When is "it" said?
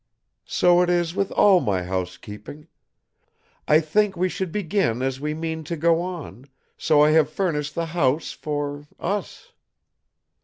0.81-0.89